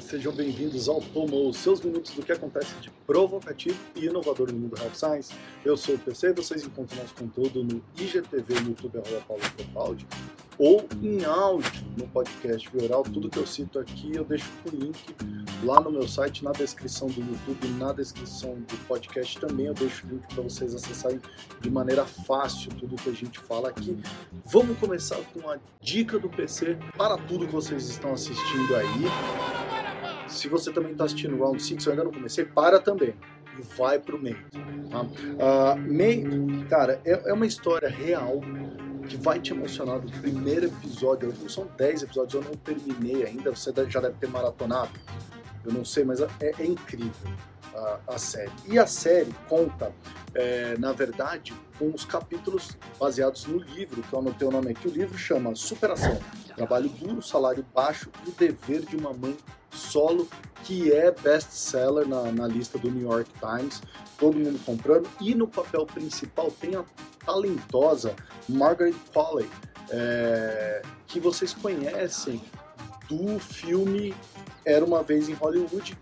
sejam 0.00 0.32
bem-vindos 0.32 0.88
ao 0.88 1.00
Pomo, 1.00 1.52
seus 1.52 1.80
minutos 1.80 2.12
do 2.12 2.22
que 2.22 2.30
acontece 2.30 2.74
de 2.80 2.90
provocativo 3.06 3.78
e 3.96 4.06
inovador 4.06 4.52
no 4.52 4.58
mundo 4.58 4.76
Health 4.80 4.94
Science. 4.94 5.34
Eu 5.64 5.76
sou 5.76 5.96
o 5.96 5.98
PC, 5.98 6.32
vocês 6.32 6.64
encontram 6.64 6.98
nosso 6.98 7.14
conteúdo 7.14 7.64
no 7.64 7.82
IGTV, 7.98 8.60
no 8.60 8.68
YouTube, 8.70 8.98
arroba 8.98 9.24
Paulo 9.26 9.42
Propaldi, 9.56 10.06
ou 10.56 10.86
em 11.02 11.24
áudio 11.24 11.84
no 11.96 12.06
podcast 12.08 12.68
Vioral. 12.70 13.02
Tudo 13.02 13.28
que 13.28 13.38
eu 13.38 13.46
cito 13.46 13.78
aqui 13.78 14.12
eu 14.14 14.24
deixo 14.24 14.48
o 14.66 14.76
link 14.76 14.98
lá 15.64 15.80
no 15.80 15.90
meu 15.90 16.06
site, 16.06 16.44
na 16.44 16.52
descrição 16.52 17.08
do 17.08 17.20
YouTube, 17.20 17.66
na 17.78 17.92
descrição 17.92 18.54
do 18.54 18.76
podcast 18.86 19.38
também 19.40 19.66
eu 19.66 19.74
deixo 19.74 20.06
o 20.06 20.10
link 20.10 20.22
para 20.32 20.42
vocês 20.42 20.74
acessarem 20.74 21.20
de 21.60 21.70
maneira 21.70 22.04
fácil 22.04 22.70
tudo 22.78 22.96
que 22.96 23.10
a 23.10 23.14
gente 23.14 23.38
fala 23.40 23.68
aqui. 23.70 23.98
Vamos 24.44 24.78
começar 24.78 25.18
com 25.34 25.48
a 25.50 25.58
dica 25.80 26.18
do 26.18 26.28
PC 26.28 26.78
para 26.96 27.16
tudo 27.16 27.46
que 27.46 27.52
vocês 27.52 27.88
estão 27.88 28.12
assistindo 28.12 28.76
aí. 28.76 29.87
Se 30.28 30.48
você 30.48 30.72
também 30.72 30.92
está 30.92 31.04
assistindo 31.04 31.36
Round 31.38 31.62
6, 31.62 31.86
eu 31.86 31.92
ainda 31.92 32.04
não 32.04 32.12
comecei, 32.12 32.44
para 32.44 32.78
também 32.78 33.14
e 33.58 33.62
vai 33.76 33.98
pro 33.98 34.20
meio. 34.20 34.38
Tá? 34.90 35.02
Uh, 35.02 35.78
meio, 35.80 36.66
cara, 36.68 37.00
é, 37.04 37.30
é 37.30 37.32
uma 37.32 37.46
história 37.46 37.88
real 37.88 38.40
que 39.08 39.16
vai 39.16 39.40
te 39.40 39.52
emocionar 39.52 40.00
do 40.00 40.12
primeiro 40.20 40.66
episódio. 40.66 41.32
São 41.48 41.66
10 41.76 42.04
episódios, 42.04 42.34
eu 42.34 42.42
não 42.42 42.56
terminei 42.56 43.24
ainda, 43.24 43.50
você 43.50 43.72
já 43.88 44.00
deve 44.00 44.14
ter 44.18 44.28
maratonado 44.28 44.92
eu 45.68 45.72
não 45.72 45.84
sei, 45.84 46.04
mas 46.04 46.20
é, 46.20 46.28
é 46.40 46.64
incrível 46.64 47.30
a, 48.06 48.18
série. 48.18 48.50
E 48.66 48.78
a 48.78 48.86
série 48.86 49.32
conta, 49.48 49.92
é, 50.34 50.76
na 50.78 50.92
verdade, 50.92 51.54
com 51.78 51.90
os 51.90 52.04
capítulos 52.04 52.76
baseados 52.98 53.46
no 53.46 53.58
livro, 53.58 54.02
que 54.02 54.12
eu 54.12 54.18
anotei 54.18 54.46
o 54.46 54.50
nome 54.50 54.70
aqui. 54.70 54.88
O 54.88 54.90
livro 54.90 55.16
chama 55.16 55.54
Superação, 55.54 56.18
Trabalho 56.54 56.88
Duro, 56.88 57.22
Salário 57.22 57.64
Baixo 57.74 58.10
e 58.26 58.30
o 58.30 58.32
Dever 58.32 58.82
de 58.82 58.96
uma 58.96 59.12
Mãe 59.12 59.36
Solo, 59.70 60.28
que 60.64 60.92
é 60.92 61.10
best-seller 61.10 62.06
na, 62.06 62.32
na 62.32 62.46
lista 62.46 62.78
do 62.78 62.90
New 62.90 63.08
York 63.08 63.30
Times, 63.38 63.82
todo 64.18 64.38
mundo 64.38 64.58
comprando. 64.64 65.08
E 65.20 65.34
no 65.34 65.46
papel 65.46 65.86
principal 65.86 66.50
tem 66.50 66.74
a 66.74 66.84
talentosa 67.24 68.14
Margaret 68.48 68.94
Qualley, 69.12 69.48
é, 69.90 70.82
que 71.06 71.20
vocês 71.20 71.54
conhecem 71.54 72.40
do 73.08 73.38
filme 73.38 74.14
Era 74.64 74.84
Uma 74.84 75.02
Vez 75.02 75.28
em 75.28 75.34
Hollywood. 75.34 75.96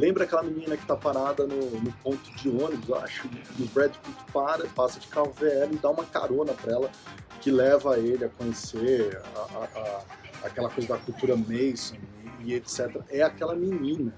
Lembra 0.00 0.24
aquela 0.24 0.42
menina 0.42 0.78
que 0.78 0.86
tá 0.86 0.96
parada 0.96 1.46
no, 1.46 1.78
no 1.78 1.92
ponto 2.02 2.34
de 2.36 2.48
ônibus, 2.48 2.90
acho, 3.02 3.28
e 3.58 3.62
o 3.62 3.66
Brad 3.66 3.94
Pitt 3.94 4.32
para, 4.32 4.66
passa 4.68 4.98
de 4.98 5.06
carro 5.08 5.30
velho 5.38 5.74
e 5.74 5.76
dá 5.76 5.90
uma 5.90 6.06
carona 6.06 6.54
para 6.54 6.72
ela, 6.72 6.90
que 7.38 7.50
leva 7.50 7.98
ele 7.98 8.24
a 8.24 8.30
conhecer 8.30 9.20
a, 9.36 9.40
a, 9.40 9.64
a, 9.78 10.46
aquela 10.46 10.70
coisa 10.70 10.88
da 10.88 10.96
cultura 10.96 11.36
Mason 11.36 11.96
e, 12.40 12.52
e, 12.52 12.54
etc. 12.54 12.96
É 13.10 13.20
aquela 13.20 13.54
menina, 13.54 14.10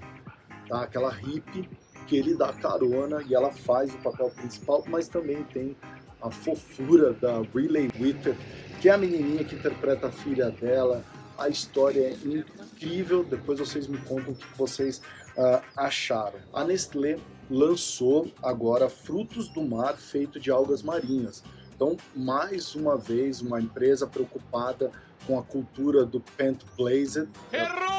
tá? 0.69 0.83
aquela 0.83 1.11
hippie 1.11 1.69
que 2.07 2.17
ele 2.17 2.37
dá 2.37 2.53
carona 2.53 3.21
e 3.27 3.35
ela 3.35 3.51
faz 3.51 3.93
o 3.93 3.99
papel 3.99 4.31
principal, 4.31 4.85
mas 4.87 5.09
também 5.09 5.43
tem 5.43 5.77
a 6.23 6.31
fofura 6.31 7.13
da 7.13 7.41
Riley 7.53 7.91
Whittaker, 7.99 8.37
que 8.81 8.89
é 8.89 8.93
a 8.93 8.99
menininha 8.99 9.43
que 9.43 9.57
interpreta 9.57 10.07
a 10.07 10.13
filha 10.13 10.49
dela, 10.49 11.05
a 11.37 11.49
história 11.49 12.01
é 12.01 12.13
incrível. 12.13 13.25
Depois 13.25 13.59
vocês 13.59 13.87
me 13.89 13.99
contam 13.99 14.33
o 14.33 14.37
que 14.37 14.47
vocês 14.57 15.03
uh, 15.37 15.63
acharam. 15.77 16.39
A 16.53 16.65
Nestlé 16.65 17.19
lançou 17.51 18.31
agora 18.43 18.89
frutos 18.89 19.49
do 19.49 19.63
mar 19.63 19.97
feito 19.97 20.41
de 20.41 20.51
algas 20.51 20.83
marinhas. 20.83 21.43
Então, 21.75 21.97
mais 22.15 22.75
uma 22.75 22.97
vez, 22.97 23.41
uma 23.41 23.61
empresa 23.61 24.07
preocupada 24.07 24.91
com 25.27 25.39
a 25.39 25.43
cultura 25.43 26.05
do 26.05 26.21
plant-based, 26.21 27.29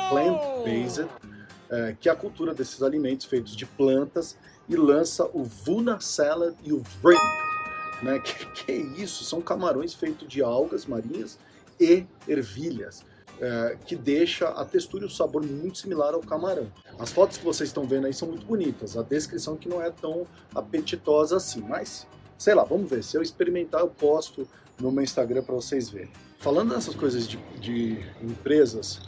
plant-based, 0.10 1.08
é, 1.70 1.96
que 2.00 2.08
é 2.08 2.12
a 2.12 2.16
cultura 2.16 2.54
desses 2.54 2.82
alimentos 2.82 3.26
feitos 3.26 3.56
de 3.56 3.66
plantas, 3.66 4.38
e 4.70 4.76
lança 4.76 5.30
o 5.34 5.44
Vuna 5.44 6.00
Salad 6.00 6.56
e 6.64 6.72
o 6.72 6.82
Vrimp. 7.02 7.20
Né? 8.02 8.20
Que, 8.20 8.46
que 8.46 8.72
é 8.72 8.78
isso? 9.02 9.24
São 9.24 9.42
camarões 9.42 9.94
feitos 9.94 10.28
de 10.28 10.42
algas 10.42 10.86
marinhas 10.86 11.38
e 11.80 12.06
ervilhas 12.28 13.04
é, 13.40 13.78
que 13.86 13.96
deixa 13.96 14.50
a 14.50 14.66
textura 14.66 15.04
e 15.04 15.08
o 15.08 15.10
sabor 15.10 15.46
muito 15.46 15.78
similar 15.78 16.14
ao 16.14 16.22
camarão. 16.22 16.68
As 17.00 17.12
fotos 17.12 17.38
que 17.38 17.46
vocês 17.46 17.70
estão 17.70 17.86
vendo 17.86 18.08
aí 18.08 18.14
são 18.14 18.28
muito 18.28 18.46
bonitas, 18.46 18.98
a 18.98 19.02
descrição 19.02 19.56
que 19.56 19.68
não 19.68 19.82
é 19.82 19.90
tão 19.90 20.26
apetitosa 20.54 21.38
assim, 21.38 21.62
mas 21.62 22.08
sei 22.38 22.54
lá, 22.54 22.64
vamos 22.64 22.90
ver. 22.90 23.04
Se 23.04 23.18
eu 23.18 23.22
experimentar, 23.22 23.82
eu 23.82 23.88
posto 23.88 24.48
no 24.80 24.92
meu 24.92 25.04
Instagram 25.04 25.44
para 25.44 25.56
vocês 25.56 25.90
verem. 25.90 26.12
Falando 26.40 26.74
dessas 26.74 26.96
coisas 26.96 27.28
de, 27.28 27.38
de 27.60 27.98
empresas 28.22 29.00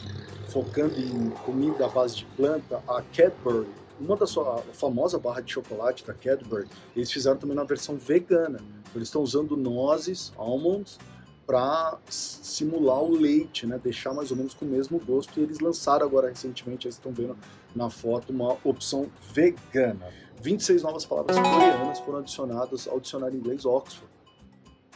focando 0.48 0.98
em 0.98 1.30
comida 1.44 1.84
à 1.84 1.88
base 1.88 2.16
de 2.16 2.24
planta, 2.36 2.82
a 2.88 3.02
Cadbury 3.02 3.66
uma 4.00 4.16
da 4.16 4.26
sua 4.26 4.62
famosa 4.72 5.18
barra 5.18 5.40
de 5.40 5.52
chocolate 5.52 6.04
da 6.04 6.12
Cadbury, 6.12 6.68
eles 6.94 7.10
fizeram 7.10 7.36
também 7.36 7.56
na 7.56 7.64
versão 7.64 7.96
vegana. 7.96 8.60
Eles 8.94 9.08
estão 9.08 9.22
usando 9.22 9.56
nozes, 9.56 10.32
almonds, 10.36 10.98
para 11.46 11.98
simular 12.08 13.00
o 13.00 13.16
leite, 13.16 13.66
né? 13.66 13.78
deixar 13.78 14.12
mais 14.12 14.30
ou 14.32 14.36
menos 14.36 14.52
com 14.52 14.64
o 14.64 14.68
mesmo 14.68 14.98
gosto. 14.98 15.38
E 15.38 15.42
eles 15.42 15.60
lançaram 15.60 16.04
agora 16.04 16.28
recentemente, 16.28 16.82
vocês 16.82 16.94
estão 16.96 17.12
vendo 17.12 17.36
na 17.74 17.88
foto, 17.88 18.32
uma 18.32 18.56
opção 18.64 19.08
vegana. 19.32 20.12
26 20.42 20.82
novas 20.82 21.06
palavras 21.06 21.36
coreanas 21.38 22.00
foram 22.00 22.18
adicionadas 22.18 22.88
ao 22.88 22.98
dicionário 23.00 23.38
inglês 23.38 23.64
Oxford. 23.64 24.10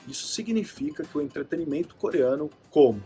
Isso 0.09 0.27
significa 0.29 1.05
que 1.05 1.17
o 1.17 1.21
entretenimento 1.21 1.95
coreano, 1.95 2.51
como 2.71 3.03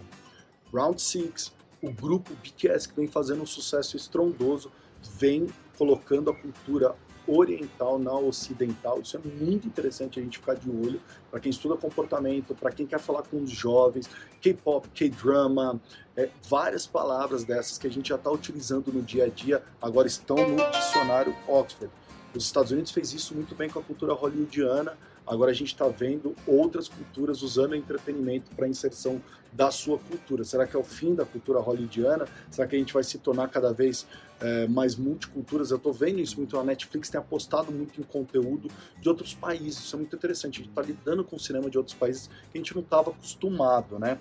Round 0.72 1.00
Six, 1.00 1.52
o 1.82 1.90
grupo 1.90 2.32
BTS 2.42 2.88
que 2.88 2.96
vem 2.96 3.06
fazendo 3.06 3.42
um 3.42 3.46
sucesso 3.46 3.96
estrondoso, 3.96 4.72
vem 5.18 5.48
colocando 5.76 6.30
a 6.30 6.34
cultura 6.34 6.94
oriental 7.26 7.98
na 7.98 8.12
ocidental. 8.12 9.00
Isso 9.00 9.16
é 9.16 9.20
muito 9.20 9.66
interessante 9.66 10.18
a 10.18 10.22
gente 10.22 10.38
ficar 10.38 10.54
de 10.54 10.68
olho 10.70 11.00
para 11.30 11.40
quem 11.40 11.50
estuda 11.50 11.76
comportamento, 11.76 12.54
para 12.54 12.70
quem 12.70 12.86
quer 12.86 12.98
falar 12.98 13.22
com 13.22 13.42
os 13.42 13.50
jovens, 13.50 14.08
K-pop, 14.40 14.88
K-drama, 14.90 15.80
é, 16.16 16.28
várias 16.48 16.86
palavras 16.86 17.44
dessas 17.44 17.78
que 17.78 17.86
a 17.86 17.90
gente 17.90 18.08
já 18.08 18.16
está 18.16 18.30
utilizando 18.30 18.92
no 18.92 19.02
dia 19.02 19.24
a 19.24 19.28
dia, 19.28 19.62
agora 19.80 20.06
estão 20.06 20.36
no 20.36 20.56
dicionário 20.70 21.34
Oxford. 21.48 21.90
Os 22.34 22.44
Estados 22.44 22.72
Unidos 22.72 22.90
fez 22.90 23.12
isso 23.12 23.34
muito 23.34 23.54
bem 23.54 23.70
com 23.70 23.78
a 23.78 23.82
cultura 23.82 24.12
hollywoodiana, 24.12 24.96
agora 25.26 25.50
a 25.50 25.54
gente 25.54 25.68
está 25.68 25.88
vendo 25.88 26.34
outras 26.46 26.88
culturas 26.88 27.42
usando 27.42 27.74
entretenimento 27.74 28.54
para 28.54 28.68
inserção 28.68 29.20
da 29.52 29.70
sua 29.70 29.98
cultura. 29.98 30.44
Será 30.44 30.66
que 30.66 30.74
é 30.76 30.78
o 30.78 30.84
fim 30.84 31.14
da 31.14 31.24
cultura 31.24 31.60
hollywoodiana? 31.60 32.26
Será 32.50 32.66
que 32.66 32.74
a 32.74 32.78
gente 32.78 32.92
vai 32.92 33.04
se 33.04 33.18
tornar 33.18 33.48
cada 33.48 33.72
vez 33.72 34.06
é, 34.40 34.66
mais 34.66 34.96
multiculturas? 34.96 35.70
Eu 35.70 35.76
estou 35.76 35.92
vendo 35.92 36.18
isso 36.18 36.36
muito. 36.36 36.58
A 36.58 36.64
Netflix 36.64 37.08
tem 37.08 37.20
apostado 37.20 37.70
muito 37.70 38.00
em 38.00 38.04
conteúdo 38.04 38.68
de 39.00 39.08
outros 39.08 39.32
países. 39.32 39.84
Isso 39.84 39.94
é 39.94 39.98
muito 39.98 40.14
interessante. 40.16 40.60
A 40.60 40.64
gente 40.64 40.70
está 40.70 40.82
lidando 40.82 41.24
com 41.24 41.36
o 41.36 41.40
cinema 41.40 41.70
de 41.70 41.78
outros 41.78 41.96
países 41.96 42.28
que 42.50 42.56
a 42.56 42.56
gente 42.58 42.74
não 42.74 42.82
estava 42.82 43.10
acostumado, 43.10 43.98
né? 43.98 44.18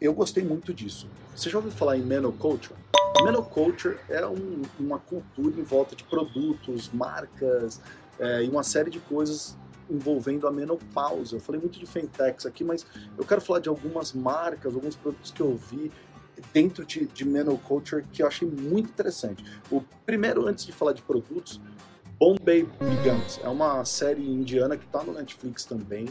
Eu 0.00 0.14
gostei 0.14 0.44
muito 0.44 0.72
disso. 0.72 1.08
Você 1.34 1.50
já 1.50 1.58
ouviu 1.58 1.72
falar 1.72 1.96
em 1.98 2.02
Menoculture? 2.02 2.78
Menoculture 3.24 3.98
é 4.08 4.24
um, 4.24 4.62
uma 4.78 5.00
cultura 5.00 5.58
em 5.58 5.64
volta 5.64 5.96
de 5.96 6.04
produtos, 6.04 6.88
marcas 6.92 7.80
é, 8.18 8.44
e 8.44 8.48
uma 8.48 8.62
série 8.62 8.90
de 8.90 9.00
coisas 9.00 9.56
envolvendo 9.90 10.46
a 10.46 10.50
menopausa. 10.50 11.36
Eu 11.36 11.40
falei 11.40 11.60
muito 11.60 11.78
de 11.78 11.86
Fentex 11.86 12.46
aqui, 12.46 12.64
mas 12.64 12.86
eu 13.16 13.24
quero 13.24 13.40
falar 13.40 13.60
de 13.60 13.68
algumas 13.68 14.12
marcas, 14.12 14.74
alguns 14.74 14.96
produtos 14.96 15.30
que 15.30 15.40
eu 15.40 15.56
vi 15.56 15.90
dentro 16.52 16.84
de, 16.84 17.06
de 17.06 17.24
Menoculture 17.24 18.04
que 18.12 18.22
eu 18.22 18.26
achei 18.26 18.48
muito 18.48 18.90
interessante. 18.90 19.44
O 19.70 19.82
primeiro, 20.06 20.46
antes 20.46 20.64
de 20.64 20.72
falar 20.72 20.92
de 20.92 21.02
produtos, 21.02 21.60
Bombay 22.18 22.64
Brigantes 22.78 23.40
é 23.42 23.48
uma 23.48 23.84
série 23.84 24.28
indiana 24.28 24.76
que 24.76 24.84
está 24.84 25.02
no 25.02 25.12
Netflix 25.12 25.64
também. 25.64 26.08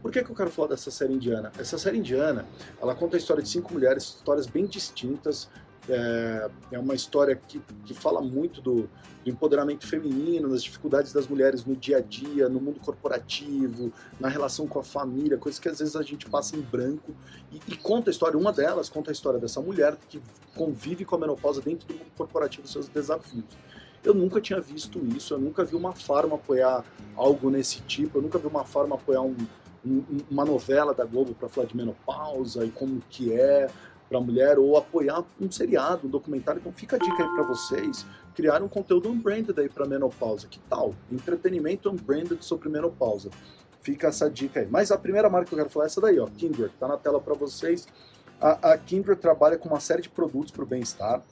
Por 0.00 0.10
que, 0.10 0.22
que 0.22 0.30
eu 0.30 0.34
quero 0.34 0.50
falar 0.50 0.68
dessa 0.68 0.90
série 0.90 1.12
indiana? 1.12 1.52
Essa 1.58 1.76
série 1.76 1.98
indiana, 1.98 2.46
ela 2.80 2.94
conta 2.94 3.16
a 3.16 3.18
história 3.18 3.42
de 3.42 3.48
cinco 3.48 3.72
mulheres, 3.72 4.04
histórias 4.04 4.46
bem 4.46 4.64
distintas, 4.66 5.50
é, 5.90 6.50
é 6.72 6.78
uma 6.78 6.94
história 6.94 7.34
que, 7.36 7.60
que 7.84 7.94
fala 7.94 8.20
muito 8.20 8.60
do, 8.60 8.88
do, 9.24 9.30
empoderamento 9.30 9.86
feminino, 9.86 10.48
das 10.48 10.62
dificuldades 10.62 11.12
das 11.12 11.26
mulheres 11.26 11.64
no 11.64 11.74
dia 11.74 11.98
a 11.98 12.00
dia, 12.00 12.48
no 12.48 12.60
mundo 12.60 12.80
corporativo, 12.80 13.92
na 14.18 14.28
relação 14.28 14.66
com 14.66 14.78
a 14.78 14.82
família, 14.82 15.36
coisas 15.36 15.58
que 15.58 15.68
às 15.68 15.78
vezes 15.78 15.96
a 15.96 16.02
gente 16.02 16.28
passa 16.28 16.56
em 16.56 16.60
branco. 16.60 17.14
E, 17.52 17.60
e 17.72 17.76
conta 17.76 18.10
a 18.10 18.12
história, 18.12 18.38
uma 18.38 18.52
delas 18.52 18.88
conta 18.88 19.10
a 19.10 19.12
história 19.12 19.38
dessa 19.38 19.60
mulher 19.60 19.96
que 20.08 20.20
convive 20.54 21.04
com 21.04 21.16
a 21.16 21.18
menopausa 21.18 21.60
dentro 21.60 21.86
do 21.86 21.94
mundo 21.94 22.10
corporativo, 22.16 22.66
seus 22.66 22.88
desafios. 22.88 23.44
Eu 24.02 24.14
nunca 24.14 24.40
tinha 24.40 24.60
visto 24.60 24.98
isso, 25.14 25.34
eu 25.34 25.38
nunca 25.38 25.62
vi 25.62 25.76
uma 25.76 25.92
farma 25.92 26.36
apoiar 26.36 26.84
algo 27.14 27.50
nesse 27.50 27.80
tipo, 27.82 28.18
eu 28.18 28.22
nunca 28.22 28.38
vi 28.38 28.46
uma 28.46 28.64
farma 28.64 28.94
apoiar 28.94 29.20
um, 29.20 29.36
um, 29.84 30.02
uma 30.30 30.44
novela 30.44 30.94
da 30.94 31.04
Globo 31.04 31.34
para 31.34 31.48
falar 31.48 31.66
de 31.66 31.76
menopausa 31.76 32.64
e 32.64 32.70
como 32.70 33.02
que 33.10 33.32
é, 33.32 33.68
para 34.10 34.18
a 34.18 34.20
mulher 34.20 34.58
ou 34.58 34.76
apoiar 34.76 35.24
um 35.40 35.48
seriado, 35.50 36.08
um 36.08 36.10
documentário. 36.10 36.58
Então 36.58 36.72
fica 36.72 36.96
a 36.96 36.98
dica 36.98 37.22
aí 37.22 37.28
para 37.30 37.44
vocês 37.44 38.04
criar 38.34 38.60
um 38.60 38.68
conteúdo 38.68 39.08
unbranded 39.08 39.58
aí 39.58 39.68
para 39.68 39.86
menopausa. 39.86 40.48
Que 40.48 40.58
tal? 40.68 40.94
Entretenimento 41.12 41.88
unbranded 41.88 42.44
sobre 42.44 42.68
menopausa. 42.68 43.30
Fica 43.80 44.08
essa 44.08 44.28
dica 44.28 44.60
aí. 44.60 44.66
Mas 44.68 44.90
a 44.90 44.98
primeira 44.98 45.30
marca 45.30 45.48
que 45.48 45.54
eu 45.54 45.58
quero 45.58 45.70
falar 45.70 45.84
é 45.84 45.86
essa 45.86 46.00
daí, 46.00 46.18
ó, 46.18 46.26
Kindred. 46.26 46.72
Tá 46.78 46.88
na 46.88 46.96
tela 46.96 47.20
para 47.20 47.34
vocês. 47.34 47.86
A, 48.40 48.72
a 48.72 48.78
Kindred 48.78 49.20
trabalha 49.20 49.56
com 49.56 49.68
uma 49.68 49.80
série 49.80 50.02
de 50.02 50.08
produtos 50.08 50.50
para 50.50 50.64
o 50.64 50.66
bem-estar. 50.66 51.22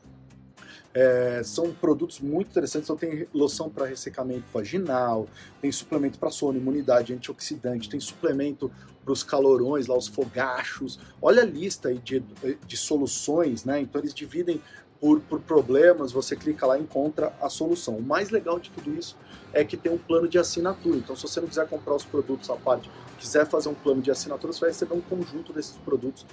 É, 1.01 1.43
são 1.45 1.73
produtos 1.73 2.19
muito 2.19 2.49
interessantes. 2.49 2.91
Então, 2.91 2.97
tem 2.97 3.29
loção 3.33 3.71
para 3.71 3.87
ressecamento 3.87 4.43
vaginal, 4.53 5.29
tem 5.63 5.71
suplemento 5.71 6.19
para 6.19 6.29
sono, 6.29 6.59
imunidade, 6.59 7.15
antioxidante, 7.15 7.89
tem 7.89 8.01
suplemento 8.01 8.69
para 9.05 9.13
os 9.13 9.23
calorões, 9.23 9.87
lá 9.87 9.97
os 9.97 10.09
fogachos. 10.09 10.99
Olha 11.23 11.43
a 11.43 11.47
lista 11.47 11.89
aí 11.89 11.99
de, 11.99 12.21
de 12.67 12.77
soluções, 12.77 13.65
né? 13.65 13.81
Então, 13.81 14.01
eles 14.01 14.13
dividem 14.13 14.61
por, 15.01 15.21
por 15.21 15.39
problemas, 15.39 16.11
você 16.11 16.35
clica 16.35 16.67
lá 16.67 16.77
e 16.77 16.83
encontra 16.83 17.33
a 17.41 17.49
solução. 17.49 17.99
O 17.99 18.03
mais 18.03 18.31
legal 18.31 18.59
de 18.59 18.69
tudo 18.71 18.93
isso 18.93 19.17
é 19.53 19.65
que 19.65 19.77
tem 19.77 19.93
um 19.93 19.99
plano 19.99 20.27
de 20.27 20.37
assinatura. 20.37 20.97
Então, 20.97 21.15
se 21.15 21.23
você 21.23 21.41
não 21.41 21.47
quiser 21.47 21.69
comprar 21.69 21.95
os 21.95 22.05
produtos 22.05 22.51
à 22.51 22.57
parte, 22.57 22.91
quiser 23.21 23.47
fazer 23.47 23.69
um 23.69 23.75
plano 23.75 24.03
de 24.03 24.11
assinatura, 24.11 24.53
você 24.53 24.63
vai 24.63 24.71
receber 24.71 24.95
um 24.95 25.01
conjunto 25.01 25.53
desses 25.53 25.77
produtos 25.77 26.27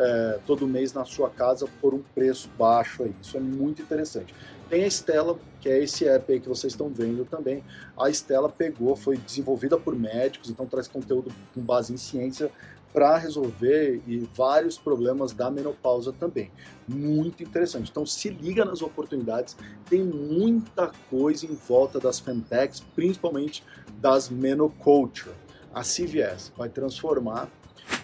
é, 0.00 0.38
todo 0.46 0.66
mês 0.66 0.94
na 0.94 1.04
sua 1.04 1.28
casa 1.28 1.68
por 1.80 1.92
um 1.92 2.02
preço 2.14 2.48
baixo 2.58 3.02
aí. 3.02 3.14
Isso 3.20 3.36
é 3.36 3.40
muito 3.40 3.82
interessante. 3.82 4.34
Tem 4.70 4.84
a 4.84 4.86
Stella, 4.86 5.38
que 5.60 5.68
é 5.68 5.82
esse 5.82 6.08
app 6.08 6.32
aí 6.32 6.40
que 6.40 6.48
vocês 6.48 6.72
estão 6.72 6.88
vendo 6.88 7.24
também. 7.24 7.62
A 7.98 8.08
Stella 8.08 8.48
pegou, 8.48 8.96
foi 8.96 9.18
desenvolvida 9.18 9.76
por 9.76 9.94
médicos, 9.94 10.48
então 10.48 10.64
traz 10.64 10.88
conteúdo 10.88 11.30
com 11.54 11.60
base 11.60 11.92
em 11.92 11.96
ciência 11.96 12.50
para 12.92 13.16
resolver 13.18 14.02
e 14.06 14.18
vários 14.34 14.78
problemas 14.78 15.32
da 15.32 15.50
menopausa 15.50 16.12
também. 16.12 16.50
Muito 16.88 17.42
interessante. 17.42 17.90
Então 17.90 18.06
se 18.06 18.30
liga 18.30 18.64
nas 18.64 18.80
oportunidades, 18.80 19.56
tem 19.88 20.02
muita 20.02 20.90
coisa 21.10 21.46
em 21.46 21.54
volta 21.54 22.00
das 22.00 22.18
fintechs, 22.18 22.80
principalmente 22.94 23.62
das 24.00 24.28
menoculture. 24.28 25.34
A 25.74 25.82
CVS 25.82 26.52
vai 26.56 26.68
transformar 26.68 27.48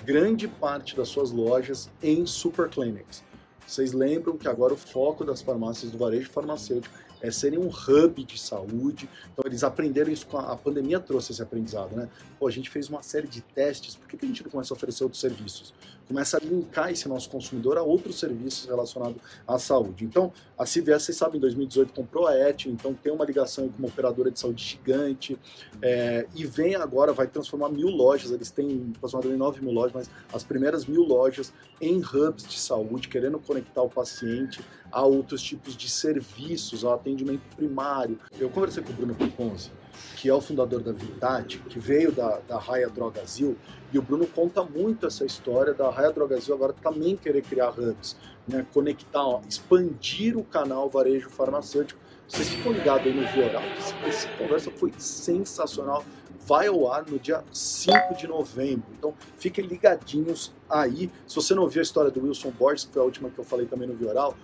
grande 0.07 0.47
parte 0.47 0.97
das 0.97 1.09
suas 1.09 1.33
lojas 1.33 1.91
em 2.01 2.25
super 2.25 2.69
clinics. 2.69 3.25
Vocês 3.67 3.93
lembram 3.93 4.39
que 4.39 4.47
agora 4.47 4.73
o 4.73 4.77
foco 4.77 5.25
das 5.25 5.43
farmácias 5.43 5.91
do 5.91 5.99
varejo 5.99 6.31
farmacêutico 6.31 6.95
é 7.21 7.29
serem 7.33 7.59
um 7.59 7.69
hub 7.69 8.23
de 8.23 8.39
saúde. 8.39 9.09
Então 9.33 9.45
eles 9.45 9.65
aprenderam 9.65 10.13
isso 10.13 10.25
com 10.29 10.39
a, 10.39 10.53
a 10.53 10.57
pandemia 10.57 11.01
trouxe 11.01 11.33
esse 11.33 11.43
aprendizado, 11.43 11.97
né? 11.97 12.09
Pô, 12.39 12.47
a 12.47 12.51
gente 12.53 12.71
fez 12.71 12.89
uma 12.89 13.03
série 13.03 13.27
de 13.27 13.41
testes, 13.41 13.97
por 13.97 14.07
que, 14.07 14.17
que 14.17 14.25
a 14.25 14.29
gente 14.29 14.45
não 14.45 14.51
começa 14.51 14.73
a 14.73 14.77
oferecer 14.77 15.03
outros 15.03 15.21
serviços? 15.21 15.75
Começa 16.09 16.37
a 16.37 16.41
linkar 16.41 16.91
esse 16.91 17.09
nosso 17.09 17.29
consumidor 17.29 17.77
a 17.79 17.83
outros 17.83 18.19
serviços 18.19 18.67
relacionados 18.67 19.17
à 19.47 19.59
saúde. 19.59 20.05
Então, 20.05 20.33
a 20.57 20.65
CVS, 20.65 21.05
vocês 21.05 21.17
sabem, 21.17 21.39
em 21.39 21.41
2018 21.41 21.93
comprou 21.93 22.27
a 22.27 22.35
ET, 22.35 22.67
então 22.67 22.95
tem 22.95 23.13
uma 23.13 23.25
ligação 23.25 23.69
com 23.69 23.79
uma 23.79 23.89
operadora 23.89 24.31
de 24.31 24.39
saúde 24.39 24.63
gigante, 24.63 25.39
é, 25.83 26.27
e 26.35 26.47
vem 26.47 26.75
agora, 26.77 27.13
vai 27.13 27.27
transformar 27.27 27.69
mil 27.69 27.89
lojas, 27.89 28.31
eles 28.31 28.51
têm 28.51 28.93
aproximadamente 28.97 29.39
9 29.39 29.61
mil 29.63 29.73
lojas, 29.73 29.93
mas 29.93 30.11
as 30.33 30.45
primeiras 30.45 30.87
mil 30.87 31.03
lojas 31.03 31.53
em 31.81 32.01
hubs 32.01 32.47
de 32.47 32.59
saúde, 32.59 33.09
querendo 33.09 33.39
conectar 33.39 33.83
o 33.83 33.91
paciente 33.91 34.61
a 34.91 35.05
outros 35.05 35.43
tipos 35.43 35.77
de 35.77 35.89
serviços, 35.89 36.85
ao 36.85 36.95
atendimento 36.95 37.43
primário. 37.57 38.19
Eu 38.39 38.49
conversei 38.49 38.83
com 38.83 38.91
o 38.91 38.95
Bruno 38.95 39.15
Piponzi, 39.15 39.71
que 40.17 40.29
é 40.29 40.35
o 40.35 40.41
fundador 40.41 40.81
da 40.81 40.93
Vitat, 40.93 41.59
que 41.59 41.79
veio 41.79 42.13
da, 42.13 42.39
da 42.49 42.59
Raia 42.59 42.89
Drogazil, 42.89 43.57
e 43.93 43.99
o 43.99 44.03
Bruno 44.03 44.27
conta 44.27 44.63
muito 44.63 45.07
essa 45.07 45.25
história 45.25 45.73
da 45.73 45.91
Raia 45.91 46.13
Drogazil 46.13 46.55
agora 46.55 46.73
também 46.73 47.17
querer 47.17 47.43
criar 47.43 47.71
hubs, 47.71 48.17
né, 48.47 48.67
conectar, 48.73 49.23
ó, 49.23 49.41
expandir 49.49 50.37
o 50.37 50.45
canal 50.45 50.89
varejo 50.89 51.31
farmacêutico. 51.31 52.01
Vocês 52.29 52.49
ficam 52.49 52.73
ligados 52.73 53.07
aí 53.07 53.15
no 53.15 53.27
Vioral, 53.29 53.63
essa 54.05 54.29
conversa 54.37 54.71
foi 54.73 54.93
sensacional, 54.99 56.05
vai 56.47 56.69
ao 56.69 56.91
ar 56.91 57.05
no 57.07 57.19
dia 57.19 57.45
5 57.53 58.17
de 58.17 58.27
novembro. 58.27 58.85
Então 58.97 59.15
fiquem 59.37 59.65
ligadinhos 59.65 60.53
aí. 60.69 61.11
Se 61.27 61.35
você 61.35 61.55
não 61.55 61.63
ouviu 61.63 61.81
a 61.81 61.83
história 61.83 62.11
do 62.11 62.23
Wilson 62.23 62.51
Borges, 62.51 62.85
que 62.85 62.93
foi 62.93 63.03
a 63.03 63.05
última 63.05 63.31
que 63.31 63.39
eu 63.39 63.45
falei 63.45 63.67
também 63.67 63.89
no 63.89 63.95
Vioral, 63.95 64.35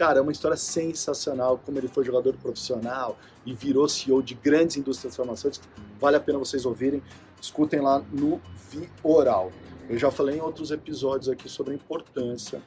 Cara, 0.00 0.18
é 0.18 0.22
uma 0.22 0.32
história 0.32 0.56
sensacional, 0.56 1.58
como 1.58 1.76
ele 1.76 1.86
foi 1.86 2.02
jogador 2.06 2.34
profissional 2.38 3.18
e 3.44 3.52
virou 3.52 3.86
CEO 3.86 4.22
de 4.22 4.32
grandes 4.32 4.78
indústrias 4.78 5.14
farmacêuticas. 5.14 5.68
Vale 6.00 6.16
a 6.16 6.20
pena 6.20 6.38
vocês 6.38 6.64
ouvirem, 6.64 7.02
escutem 7.38 7.82
lá 7.82 8.02
no 8.10 8.40
Vioral. 8.70 9.52
Eu 9.90 9.98
já 9.98 10.10
falei 10.10 10.38
em 10.38 10.40
outros 10.40 10.70
episódios 10.70 11.28
aqui 11.28 11.50
sobre 11.50 11.74
a 11.74 11.76
importância 11.76 12.62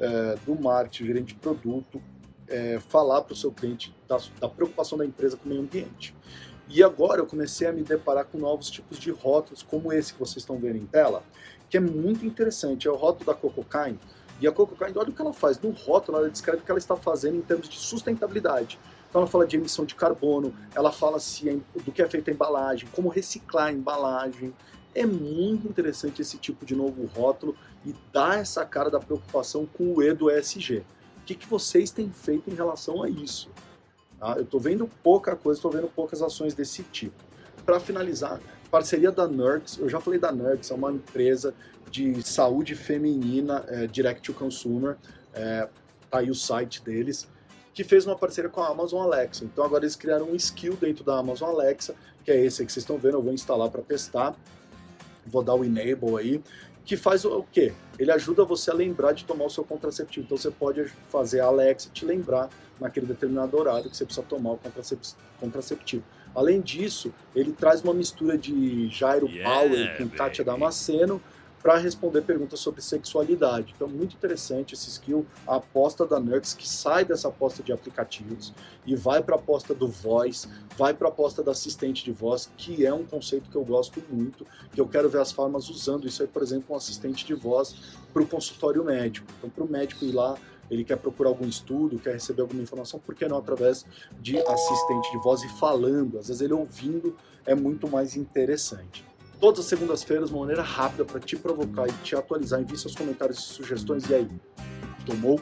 é, 0.00 0.34
do 0.44 0.60
marketing, 0.60 1.06
gerente 1.06 1.34
de 1.34 1.34
produto, 1.36 2.02
é, 2.48 2.80
falar 2.80 3.22
para 3.22 3.34
o 3.34 3.36
seu 3.36 3.52
cliente 3.52 3.94
da, 4.08 4.18
da 4.40 4.48
preocupação 4.48 4.98
da 4.98 5.06
empresa 5.06 5.36
com 5.36 5.46
o 5.46 5.48
meio 5.50 5.60
ambiente. 5.60 6.16
E 6.68 6.82
agora 6.82 7.20
eu 7.20 7.26
comecei 7.26 7.68
a 7.68 7.72
me 7.72 7.84
deparar 7.84 8.24
com 8.24 8.38
novos 8.38 8.68
tipos 8.68 8.98
de 8.98 9.12
rótulos, 9.12 9.62
como 9.62 9.92
esse 9.92 10.14
que 10.14 10.18
vocês 10.18 10.38
estão 10.38 10.58
vendo 10.58 10.78
em 10.78 10.86
tela, 10.86 11.22
que 11.70 11.76
é 11.76 11.80
muito 11.80 12.26
interessante. 12.26 12.88
É 12.88 12.90
o 12.90 12.96
rótulo 12.96 13.26
da 13.26 13.34
Cococaine, 13.34 14.00
e 14.42 14.48
a 14.48 14.52
Kind, 14.52 14.96
olha 14.96 15.08
o 15.08 15.12
que 15.12 15.22
ela 15.22 15.32
faz. 15.32 15.60
No 15.60 15.70
rótulo, 15.70 16.18
ela 16.18 16.28
descreve 16.28 16.62
o 16.62 16.64
que 16.64 16.70
ela 16.70 16.78
está 16.78 16.96
fazendo 16.96 17.36
em 17.36 17.42
termos 17.42 17.68
de 17.68 17.78
sustentabilidade. 17.78 18.78
Então 19.08 19.20
ela 19.22 19.30
fala 19.30 19.46
de 19.46 19.56
emissão 19.56 19.84
de 19.84 19.94
carbono, 19.94 20.52
ela 20.74 20.90
fala 20.90 21.20
se 21.20 21.48
é, 21.48 21.56
do 21.84 21.92
que 21.92 22.02
é 22.02 22.08
feita 22.08 22.30
a 22.30 22.34
embalagem, 22.34 22.88
como 22.92 23.08
reciclar 23.08 23.66
a 23.66 23.72
embalagem. 23.72 24.52
É 24.94 25.06
muito 25.06 25.68
interessante 25.68 26.20
esse 26.20 26.38
tipo 26.38 26.66
de 26.66 26.74
novo 26.74 27.04
rótulo 27.14 27.54
e 27.84 27.94
dá 28.12 28.34
essa 28.34 28.64
cara 28.64 28.90
da 28.90 28.98
preocupação 28.98 29.64
com 29.64 29.94
o 29.94 30.02
E 30.02 30.12
do 30.12 30.30
ESG. 30.30 30.82
O 31.18 31.24
que, 31.24 31.34
que 31.34 31.46
vocês 31.46 31.90
têm 31.90 32.10
feito 32.10 32.50
em 32.50 32.54
relação 32.54 33.02
a 33.02 33.08
isso? 33.08 33.48
Tá? 34.18 34.34
Eu 34.36 34.42
estou 34.42 34.58
vendo 34.58 34.90
pouca 35.02 35.36
coisa, 35.36 35.58
estou 35.58 35.70
vendo 35.70 35.88
poucas 35.88 36.20
ações 36.20 36.52
desse 36.52 36.82
tipo. 36.82 37.14
Para 37.64 37.78
finalizar, 37.78 38.40
parceria 38.72 39.12
da 39.12 39.28
Nerds, 39.28 39.78
eu 39.78 39.86
já 39.86 40.00
falei 40.00 40.18
da 40.18 40.32
Nerds, 40.32 40.70
é 40.70 40.74
uma 40.74 40.90
empresa 40.90 41.54
de 41.90 42.26
saúde 42.26 42.74
feminina 42.74 43.62
é, 43.68 43.86
direct 43.86 44.22
to 44.22 44.32
consumer, 44.32 44.96
é, 45.34 45.68
tá 46.10 46.20
aí 46.20 46.30
o 46.30 46.34
site 46.34 46.82
deles, 46.82 47.28
que 47.74 47.84
fez 47.84 48.06
uma 48.06 48.16
parceria 48.16 48.48
com 48.48 48.62
a 48.62 48.68
Amazon 48.68 49.02
Alexa. 49.02 49.44
Então 49.44 49.62
agora 49.62 49.84
eles 49.84 49.94
criaram 49.94 50.30
um 50.30 50.34
skill 50.34 50.74
dentro 50.80 51.04
da 51.04 51.18
Amazon 51.18 51.50
Alexa, 51.50 51.94
que 52.24 52.30
é 52.30 52.42
esse 52.42 52.64
que 52.64 52.72
vocês 52.72 52.82
estão 52.82 52.96
vendo, 52.96 53.18
eu 53.18 53.22
vou 53.22 53.34
instalar 53.34 53.70
para 53.70 53.82
testar, 53.82 54.34
vou 55.26 55.42
dar 55.42 55.54
o 55.54 55.62
enable 55.62 56.16
aí, 56.18 56.42
que 56.84 56.96
faz 56.96 57.24
o 57.24 57.44
quê? 57.52 57.72
Ele 57.98 58.10
ajuda 58.10 58.44
você 58.44 58.70
a 58.70 58.74
lembrar 58.74 59.12
de 59.12 59.24
tomar 59.24 59.44
o 59.44 59.50
seu 59.50 59.64
contraceptivo. 59.64 60.26
Então 60.26 60.36
você 60.36 60.50
pode 60.50 60.84
fazer 61.10 61.40
a 61.40 61.46
Alexa 61.46 61.90
te 61.92 62.04
lembrar 62.04 62.48
naquele 62.80 63.06
determinado 63.06 63.56
horário 63.56 63.88
que 63.88 63.96
você 63.96 64.04
precisa 64.04 64.26
tomar 64.26 64.52
o 64.52 64.60
contraceptivo. 65.38 66.02
Além 66.34 66.60
disso, 66.60 67.12
ele 67.34 67.52
traz 67.52 67.82
uma 67.82 67.92
mistura 67.92 68.36
de 68.38 68.88
Jairo 68.88 69.28
yeah, 69.28 69.60
Power 69.60 69.98
com 69.98 70.08
Kátia 70.08 70.44
Damasceno 70.44 71.22
para 71.62 71.76
responder 71.76 72.22
perguntas 72.22 72.58
sobre 72.60 72.80
sexualidade. 72.80 73.72
Então, 73.74 73.86
muito 73.86 74.16
interessante 74.16 74.74
esse 74.74 74.90
skill, 74.90 75.24
a 75.46 75.56
aposta 75.56 76.04
da 76.04 76.18
Nux, 76.18 76.54
que 76.54 76.68
sai 76.68 77.04
dessa 77.04 77.28
aposta 77.28 77.62
de 77.62 77.72
aplicativos 77.72 78.52
e 78.84 78.96
vai 78.96 79.22
para 79.22 79.36
a 79.36 79.38
aposta 79.38 79.72
do 79.72 79.86
voice, 79.86 80.48
vai 80.76 80.92
para 80.92 81.08
a 81.08 81.10
aposta 81.10 81.42
da 81.42 81.52
assistente 81.52 82.04
de 82.04 82.10
voz, 82.10 82.50
que 82.56 82.84
é 82.84 82.92
um 82.92 83.04
conceito 83.04 83.48
que 83.48 83.56
eu 83.56 83.64
gosto 83.64 84.02
muito, 84.10 84.44
que 84.72 84.80
eu 84.80 84.88
quero 84.88 85.08
ver 85.08 85.20
as 85.20 85.30
farmas 85.30 85.70
usando 85.70 86.06
isso 86.06 86.22
aí, 86.22 86.28
por 86.28 86.42
exemplo, 86.42 86.74
um 86.74 86.76
assistente 86.76 87.24
de 87.24 87.34
voz 87.34 87.96
para 88.12 88.22
o 88.22 88.26
consultório 88.26 88.82
médico. 88.84 89.26
Então, 89.38 89.48
para 89.48 89.62
o 89.62 89.70
médico 89.70 90.04
ir 90.04 90.12
lá 90.12 90.36
ele 90.70 90.84
quer 90.84 90.96
procurar 90.96 91.28
algum 91.28 91.46
estudo, 91.46 91.98
quer 91.98 92.14
receber 92.14 92.40
alguma 92.40 92.62
informação, 92.62 92.98
por 92.98 93.14
que 93.14 93.28
não 93.28 93.36
através 93.36 93.84
de 94.20 94.38
assistente 94.38 95.10
de 95.10 95.18
voz 95.18 95.42
e 95.42 95.48
falando? 95.58 96.18
Às 96.18 96.28
vezes 96.28 96.40
ele 96.40 96.54
ouvindo 96.54 97.14
é 97.44 97.54
muito 97.54 97.86
mais 97.88 98.16
interessante. 98.16 99.04
Todas 99.42 99.58
as 99.58 99.66
segundas-feiras, 99.66 100.30
uma 100.30 100.42
maneira 100.42 100.62
rápida 100.62 101.04
para 101.04 101.18
te 101.18 101.34
provocar 101.34 101.88
e 101.88 101.92
te 102.04 102.14
atualizar. 102.14 102.60
Envie 102.60 102.78
seus 102.78 102.94
comentários 102.94 103.38
e 103.38 103.42
sugestões. 103.42 104.08
E 104.08 104.14
aí? 104.14 104.28
Tomou? 105.04 105.40